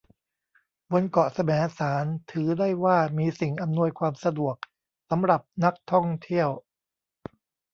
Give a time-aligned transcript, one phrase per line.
[0.91, 4.55] บนเกาะแสมสารถือได้ว่ามีสิ่งอำนวยความสะดวก
[5.09, 6.49] สำหรับนักท่องเที่ยว